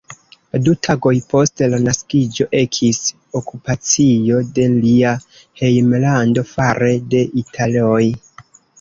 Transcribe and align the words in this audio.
Du 0.67 0.71
tagoj 0.85 1.11
post 1.33 1.63
la 1.73 1.79
naskiĝo 1.83 2.47
ekis 2.61 3.03
okupacio 3.41 4.41
de 4.57 4.67
lia 4.81 5.15
hejmlando 5.63 6.49
fare 6.57 6.95
de 7.15 7.27
Italoj. 7.47 8.05